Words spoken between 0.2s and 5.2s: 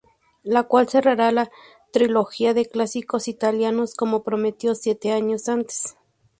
La cual cerrará la trilogía de clásicos italianos como prometió siete